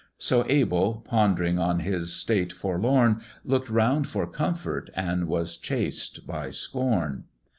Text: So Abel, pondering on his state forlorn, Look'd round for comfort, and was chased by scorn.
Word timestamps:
So 0.17 0.43
Abel, 0.49 1.03
pondering 1.07 1.59
on 1.59 1.81
his 1.81 2.11
state 2.11 2.51
forlorn, 2.51 3.21
Look'd 3.45 3.69
round 3.69 4.07
for 4.07 4.25
comfort, 4.25 4.89
and 4.95 5.27
was 5.27 5.57
chased 5.57 6.25
by 6.25 6.49
scorn. 6.49 7.25